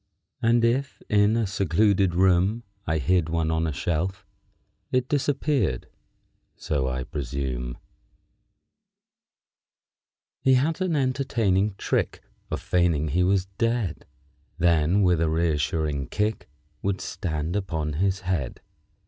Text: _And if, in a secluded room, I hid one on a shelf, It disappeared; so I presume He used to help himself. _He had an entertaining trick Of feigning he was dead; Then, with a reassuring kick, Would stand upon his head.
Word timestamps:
_And 0.49 0.65
if, 0.65 0.99
in 1.09 1.37
a 1.37 1.45
secluded 1.45 2.15
room, 2.15 2.63
I 2.87 2.97
hid 2.97 3.29
one 3.29 3.51
on 3.51 3.67
a 3.67 3.71
shelf, 3.71 4.25
It 4.91 5.07
disappeared; 5.07 5.89
so 6.55 6.87
I 6.89 7.03
presume 7.03 7.77
He 10.39 10.53
used 10.53 10.57
to 10.61 10.63
help 10.63 10.77
himself. 10.77 10.77
_He 10.79 10.79
had 10.79 10.81
an 10.81 10.95
entertaining 11.03 11.75
trick 11.77 12.21
Of 12.49 12.61
feigning 12.63 13.09
he 13.09 13.21
was 13.21 13.45
dead; 13.59 14.07
Then, 14.57 15.03
with 15.03 15.21
a 15.21 15.29
reassuring 15.29 16.07
kick, 16.07 16.49
Would 16.81 16.99
stand 16.99 17.55
upon 17.55 17.93
his 17.93 18.21
head. 18.21 18.59